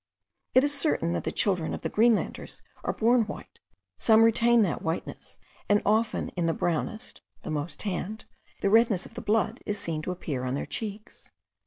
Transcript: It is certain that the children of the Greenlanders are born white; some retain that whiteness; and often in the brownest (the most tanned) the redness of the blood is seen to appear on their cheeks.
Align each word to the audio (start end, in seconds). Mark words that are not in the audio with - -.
It 0.55 0.63
is 0.63 0.73
certain 0.75 1.13
that 1.13 1.25
the 1.25 1.31
children 1.31 1.75
of 1.75 1.81
the 1.83 1.87
Greenlanders 1.89 2.63
are 2.83 2.91
born 2.91 3.21
white; 3.27 3.59
some 3.99 4.23
retain 4.23 4.63
that 4.63 4.81
whiteness; 4.81 5.37
and 5.69 5.79
often 5.85 6.29
in 6.29 6.47
the 6.47 6.55
brownest 6.55 7.21
(the 7.43 7.51
most 7.51 7.79
tanned) 7.81 8.25
the 8.61 8.71
redness 8.71 9.05
of 9.05 9.13
the 9.13 9.21
blood 9.21 9.59
is 9.63 9.77
seen 9.77 10.01
to 10.01 10.11
appear 10.11 10.43
on 10.43 10.55
their 10.55 10.65
cheeks. 10.65 11.29